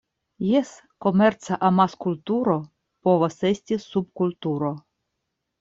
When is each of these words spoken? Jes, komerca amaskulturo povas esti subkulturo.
Jes, 0.51 0.71
komerca 1.05 1.57
amaskulturo 1.67 2.57
povas 3.09 3.39
esti 3.51 3.81
subkulturo. 3.87 4.77